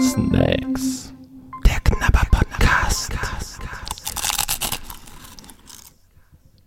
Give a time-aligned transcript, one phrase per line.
[0.00, 1.14] Snacks.
[1.64, 3.12] Der Knabber Podcast.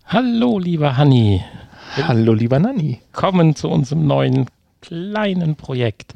[0.06, 1.44] Hallo, lieber Hanni.
[1.96, 3.02] Hallo, lieber Nanni.
[3.12, 4.46] Kommen zu unserem neuen
[4.80, 6.14] kleinen Projekt.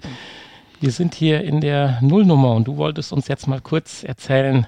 [0.80, 4.66] Wir sind hier in der Nullnummer und du wolltest uns jetzt mal kurz erzählen,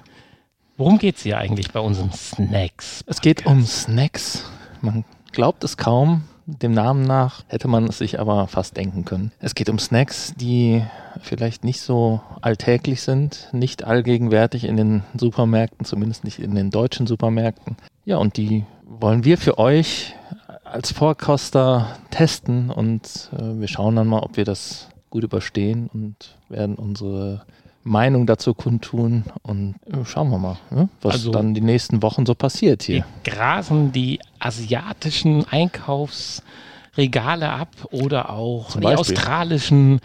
[0.77, 3.03] worum geht es hier eigentlich bei unseren Snacks?
[3.07, 4.45] Es geht um Snacks.
[4.81, 6.28] Man glaubt es kaum.
[6.57, 9.31] Dem Namen nach hätte man es sich aber fast denken können.
[9.39, 10.83] Es geht um Snacks, die
[11.21, 17.07] vielleicht nicht so alltäglich sind, nicht allgegenwärtig in den Supermärkten, zumindest nicht in den deutschen
[17.07, 17.77] Supermärkten.
[18.05, 20.15] Ja, und die wollen wir für euch
[20.63, 26.37] als Vorkoster testen und äh, wir schauen dann mal, ob wir das gut überstehen und
[26.49, 27.45] werden unsere
[27.89, 32.25] Meinung dazu kundtun und äh, schauen wir mal, ne, was Also- dann die nächsten Wochen
[32.25, 33.05] so passiert Wir hier.
[33.33, 39.15] grasen die asiatischen Einkaufsregale ab oder auch Zum die Beispiel.
[39.17, 39.99] australischen,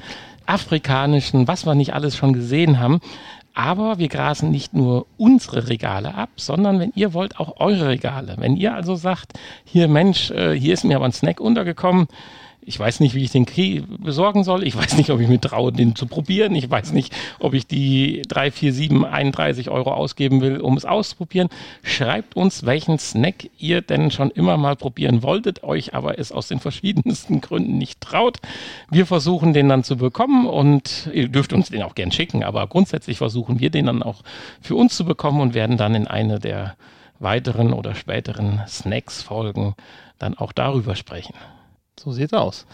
[0.46, 3.00] afrikanischen, was wir nicht alles schon gesehen haben.
[3.56, 8.34] Aber wir grasen nicht nur unsere Regale ab, sondern wenn ihr wollt, auch eure Regale.
[8.38, 12.08] Wenn ihr also sagt, hier Mensch, äh, hier ist mir aber ein Snack untergekommen,
[12.66, 14.66] ich weiß nicht, wie ich den krie- besorgen soll.
[14.66, 16.54] Ich weiß nicht, ob ich mir traue, den zu probieren.
[16.54, 20.84] Ich weiß nicht, ob ich die 3, 4, 7, 31 Euro ausgeben will, um es
[20.84, 21.48] auszuprobieren.
[21.82, 26.48] Schreibt uns, welchen Snack ihr denn schon immer mal probieren wolltet, euch aber es aus
[26.48, 28.38] den verschiedensten Gründen nicht traut.
[28.90, 32.66] Wir versuchen den dann zu bekommen und ihr dürft uns den auch gern schicken, aber
[32.66, 34.22] grundsätzlich versuchen wir den dann auch
[34.60, 36.76] für uns zu bekommen und werden dann in eine der
[37.20, 39.74] weiteren oder späteren Snacks-Folgen
[40.18, 41.34] dann auch darüber sprechen.
[41.98, 42.66] So sieht's aus.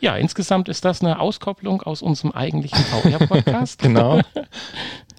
[0.00, 3.80] Ja, insgesamt ist das eine Auskopplung aus unserem eigentlichen VR-Podcast.
[3.82, 4.20] Genau.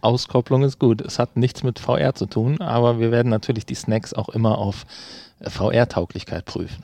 [0.01, 0.99] Auskopplung ist gut.
[0.99, 4.57] Es hat nichts mit VR zu tun, aber wir werden natürlich die Snacks auch immer
[4.57, 4.85] auf
[5.41, 6.83] VR-Tauglichkeit prüfen.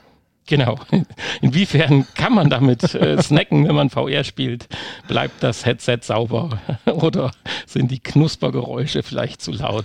[0.50, 0.74] Genau.
[1.40, 4.66] Inwiefern kann man damit äh, snacken, wenn man VR spielt?
[5.06, 7.30] Bleibt das Headset sauber oder
[7.66, 9.84] sind die Knuspergeräusche vielleicht zu laut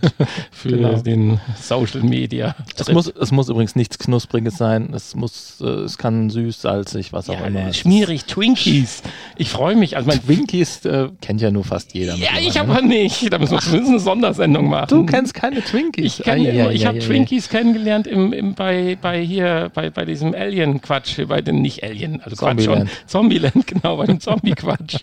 [0.51, 0.99] für Genau.
[1.01, 2.55] den Social Media?
[2.77, 4.91] Es muss, es muss übrigens nichts Knuspriges sein.
[4.91, 7.71] Es muss, äh, es kann süß, salzig, was auch ja, immer.
[7.71, 9.03] Schmierig, Twinkies.
[9.37, 9.97] Ich freue mich.
[9.97, 12.15] Also mein, ist- Twinkies äh, kennt ja nur fast jeder.
[12.15, 12.61] ja, ich ne?
[12.61, 13.31] aber nicht.
[13.31, 14.87] Da müssen wir zumindest eine Sondersendung machen.
[14.89, 16.19] Du kennst keine Twinkies.
[16.21, 16.99] Ich, Ei, immer, ei, ich ei, habe.
[16.99, 22.21] Twinkies kennengelernt im, im, bei, bei hier, bei, bei diesem Alien-Quatsch, bei den nicht Alien,
[22.21, 22.87] also Quatsch schon.
[22.87, 22.89] Zombieland.
[23.07, 24.99] Zombieland, genau, bei dem Zombie-Quatsch.